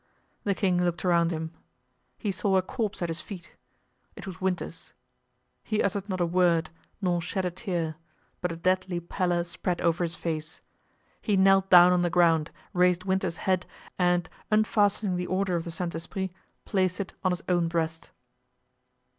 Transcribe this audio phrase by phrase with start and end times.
[0.45, 1.51] The king looked around him.
[2.17, 3.53] He saw a corpse at his feet.
[4.15, 4.93] It was Winter's.
[5.63, 6.71] He uttered not a word,
[7.03, 7.97] nor shed a tear,
[8.41, 10.59] but a deadly pallor spread over his face;
[11.21, 13.67] he knelt down on the ground, raised Winter's head,
[13.99, 16.31] and unfastening the Order of the Saint Esprit,
[16.65, 18.09] placed it on his own breast.